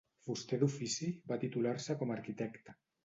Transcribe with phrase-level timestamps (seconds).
[0.27, 2.77] Fuster d'ofici, va titular-se com arquitecte.